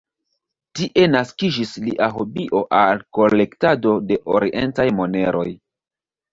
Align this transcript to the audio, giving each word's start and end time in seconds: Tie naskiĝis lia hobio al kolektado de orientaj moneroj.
Tie 0.79 1.03
naskiĝis 1.15 1.73
lia 1.83 2.07
hobio 2.15 2.63
al 2.79 3.05
kolektado 3.21 3.95
de 4.09 4.21
orientaj 4.41 4.91
moneroj. 5.05 5.49